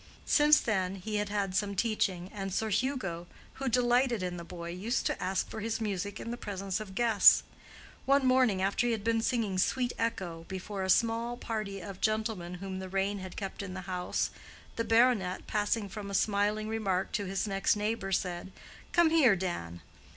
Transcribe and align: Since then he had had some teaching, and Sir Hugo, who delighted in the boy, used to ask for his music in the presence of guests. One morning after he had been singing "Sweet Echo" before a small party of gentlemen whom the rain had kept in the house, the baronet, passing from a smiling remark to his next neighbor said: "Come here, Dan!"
Since 0.25 0.59
then 0.59 0.95
he 0.95 1.17
had 1.17 1.29
had 1.29 1.53
some 1.53 1.75
teaching, 1.75 2.31
and 2.33 2.51
Sir 2.51 2.71
Hugo, 2.71 3.27
who 3.61 3.69
delighted 3.69 4.23
in 4.23 4.37
the 4.37 4.43
boy, 4.43 4.71
used 4.71 5.05
to 5.05 5.21
ask 5.23 5.47
for 5.47 5.59
his 5.59 5.79
music 5.79 6.19
in 6.19 6.31
the 6.31 6.37
presence 6.37 6.79
of 6.79 6.95
guests. 6.95 7.43
One 8.07 8.25
morning 8.25 8.63
after 8.63 8.87
he 8.87 8.93
had 8.93 9.03
been 9.03 9.21
singing 9.21 9.59
"Sweet 9.59 9.93
Echo" 9.99 10.45
before 10.47 10.81
a 10.81 10.89
small 10.89 11.37
party 11.37 11.81
of 11.81 12.01
gentlemen 12.01 12.55
whom 12.55 12.79
the 12.79 12.89
rain 12.89 13.19
had 13.19 13.37
kept 13.37 13.61
in 13.61 13.75
the 13.75 13.81
house, 13.81 14.31
the 14.75 14.83
baronet, 14.83 15.45
passing 15.45 15.87
from 15.87 16.09
a 16.09 16.15
smiling 16.15 16.67
remark 16.67 17.11
to 17.11 17.25
his 17.25 17.47
next 17.47 17.75
neighbor 17.75 18.11
said: 18.11 18.51
"Come 18.93 19.11
here, 19.11 19.35
Dan!" 19.35 19.81